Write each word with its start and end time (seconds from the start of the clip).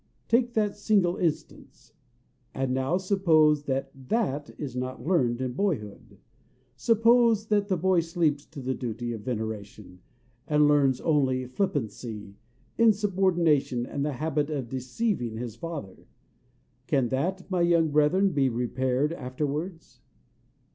Take 0.27 0.55
that 0.55 0.75
single 0.75 1.15
instance; 1.17 1.93
and 2.55 2.73
now 2.73 2.97
suppose 2.97 3.65
that 3.65 3.91
that 4.09 4.49
is 4.57 4.75
not 4.75 5.05
learned 5.05 5.41
in 5.41 5.53
boyhood. 5.53 6.17
Suppose 6.75 7.49
that 7.49 7.67
the 7.67 7.77
boy 7.77 7.99
sleeps 7.99 8.47
to 8.47 8.61
the 8.63 8.73
duty 8.73 9.13
of 9.13 9.21
veneration, 9.21 9.99
and 10.47 10.67
learns 10.67 11.01
only 11.01 11.45
flippancy, 11.45 12.33
insubordination, 12.79 13.85
and 13.85 14.03
the 14.03 14.13
habit 14.13 14.49
of 14.49 14.69
deceiving 14.69 15.37
his 15.37 15.55
father, 15.55 16.07
can 16.87 17.09
that, 17.09 17.47
my 17.51 17.61
young 17.61 17.91
brethren, 17.91 18.31
be 18.31 18.49
repaired 18.49 19.13
afterwards? 19.13 20.01